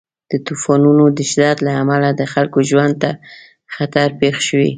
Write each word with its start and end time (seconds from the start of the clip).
د 0.31 0.33
طوفانونو 0.47 1.03
د 1.17 1.19
شدت 1.31 1.57
له 1.67 1.71
امله 1.81 2.09
د 2.13 2.21
خلکو 2.33 2.59
ژوند 2.69 2.93
ته 3.01 3.11
خطر 3.75 4.07
پېښ 4.19 4.35
شوی. 4.47 4.69